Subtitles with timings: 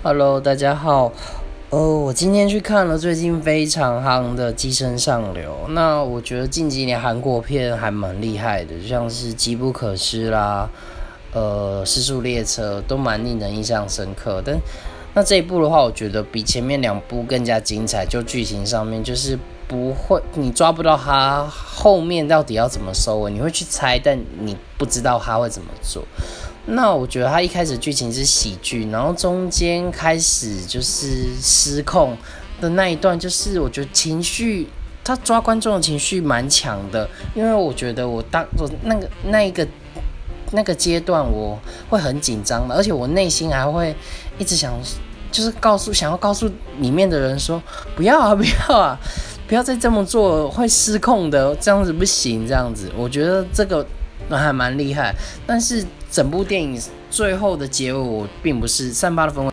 [0.00, 1.12] Hello，大家好。
[1.70, 5.52] 呃，我今天去看了最近非常夯的《寄生上流》。
[5.72, 10.70] 那我觉得近几年韩国片还蛮厉害的，像是《机不可失》啦，
[11.32, 14.40] 呃，《失速列车》都蛮令人印象深刻。
[14.46, 14.56] 但
[15.18, 18.06] 那这一部的话，我觉得比前面两部更加精彩。
[18.06, 19.36] 就剧情上面，就是
[19.66, 26.04] 不会你抓不到他后面到底要怎么收尾，你会去猜，但你不知道他会怎么做。
[26.66, 32.16] 那我觉得他一开始剧情是喜剧，然后中间开始就是失控
[32.60, 34.68] 的那一段，就是我觉得情绪
[35.02, 39.66] 他抓观众的情绪蛮强的，因为我觉得我当我那个那一个
[40.52, 43.94] 那个阶段我会很紧张的，而且我内心还会
[44.38, 44.72] 一直想，
[45.30, 47.62] 就是告诉想要告诉里面的人说
[47.94, 48.98] 不要啊不要啊
[49.46, 53.86] 不要再这么做会失控的，这样子不行这样子，我觉得这个。
[54.30, 55.14] 那还蛮厉害，
[55.46, 56.78] 但是整部电影
[57.10, 59.46] 最后的结尾，我并不是三八的氛围。